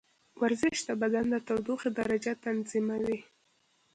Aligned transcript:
ورزش 0.41 0.77
د 0.87 0.89
بدن 1.01 1.25
د 1.33 1.35
تودوخې 1.47 1.89
درجه 1.99 2.33
تنظیموي. 2.45 3.19